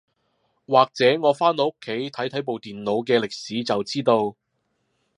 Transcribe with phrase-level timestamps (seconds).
[0.65, 4.35] 或者我返到屋企睇睇部電腦嘅歷史就知道